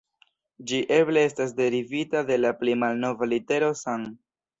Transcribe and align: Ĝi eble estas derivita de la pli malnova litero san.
Ĝi 0.69 0.77
eble 0.95 1.25
estas 1.29 1.53
derivita 1.59 2.23
de 2.31 2.37
la 2.39 2.53
pli 2.63 2.73
malnova 2.85 3.29
litero 3.35 3.71
san. 3.83 4.09